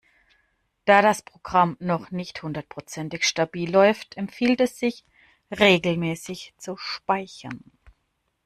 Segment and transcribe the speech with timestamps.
[0.85, 5.05] Da das Programm noch nicht hundertprozentig stabil läuft, empfiehlt es sich,
[5.51, 7.59] regelmäßig zu speichern.